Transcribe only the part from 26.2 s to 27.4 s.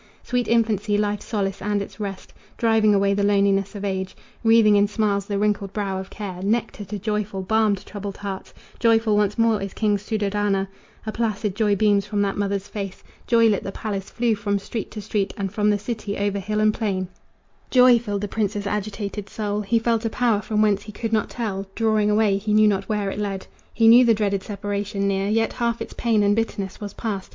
and bitterness was passed.